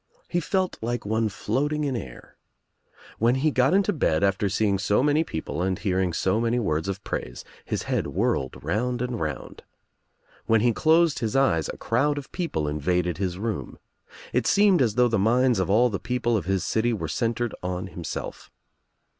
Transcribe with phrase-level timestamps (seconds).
[0.27, 2.35] He felt like one floating in air.
[3.19, 6.87] When he got Into bed after seeing so many people and hearing so many wor(}|f
[6.87, 9.61] of praise his head whirled round and round.
[10.47, 13.77] When he dosed his eyes a crowd of people invaded his room.
[14.33, 17.53] It seemed as though the minds of all the people of his city were centred
[17.61, 18.49] on himself.